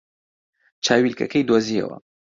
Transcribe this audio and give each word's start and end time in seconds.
چاویلکەکەی 0.85 1.47
دۆزییەوە. 1.49 1.97